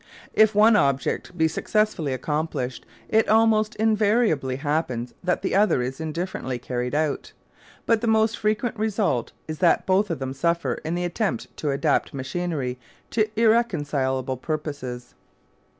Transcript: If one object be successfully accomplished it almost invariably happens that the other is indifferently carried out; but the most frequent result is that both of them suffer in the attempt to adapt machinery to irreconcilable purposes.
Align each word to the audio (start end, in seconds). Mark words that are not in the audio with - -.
If 0.33 0.55
one 0.55 0.75
object 0.75 1.37
be 1.37 1.47
successfully 1.47 2.11
accomplished 2.11 2.87
it 3.07 3.29
almost 3.29 3.75
invariably 3.75 4.55
happens 4.55 5.13
that 5.23 5.43
the 5.43 5.53
other 5.53 5.83
is 5.83 6.01
indifferently 6.01 6.57
carried 6.57 6.95
out; 6.95 7.33
but 7.85 8.01
the 8.01 8.07
most 8.07 8.35
frequent 8.35 8.75
result 8.79 9.31
is 9.47 9.59
that 9.59 9.85
both 9.85 10.09
of 10.09 10.17
them 10.17 10.33
suffer 10.33 10.79
in 10.83 10.95
the 10.95 11.05
attempt 11.05 11.55
to 11.57 11.69
adapt 11.69 12.15
machinery 12.15 12.79
to 13.11 13.29
irreconcilable 13.39 14.37
purposes. 14.37 15.13